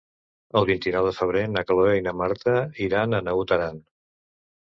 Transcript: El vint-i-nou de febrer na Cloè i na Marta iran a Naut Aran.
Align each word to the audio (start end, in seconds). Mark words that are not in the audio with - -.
El 0.59 0.63
vint-i-nou 0.67 1.03
de 1.09 1.11
febrer 1.17 1.43
na 1.55 1.61
Cloè 1.71 1.91
i 1.97 2.03
na 2.07 2.13
Marta 2.21 2.55
iran 2.87 3.13
a 3.13 3.21
Naut 3.29 3.55
Aran. 3.59 3.79